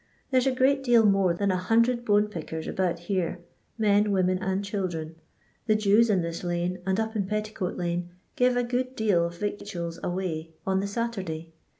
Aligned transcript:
There 0.31 0.41
's 0.41 0.47
a 0.47 0.51
great 0.51 0.83
deal 0.83 1.05
more 1.05 1.31
than 1.35 1.51
a 1.51 1.57
100 1.61 2.03
bone 2.03 2.25
pickers 2.27 2.65
about 2.67 3.01
here, 3.01 3.37
men, 3.77 4.11
women, 4.11 4.39
and 4.39 4.65
children. 4.65 5.13
The 5.67 5.75
Jews 5.75 6.09
in 6.09 6.23
this 6.23 6.43
lane 6.43 6.79
and 6.87 6.99
up 6.99 7.15
in 7.15 7.27
Petti 7.27 7.53
coatlane 7.53 8.07
give 8.35 8.57
a 8.57 8.63
good 8.63 8.95
deal 8.95 9.27
of 9.27 9.37
victuals 9.37 9.99
away 10.01 10.55
on 10.65 10.79
the 10.79 10.87
Saturday. 10.87 11.53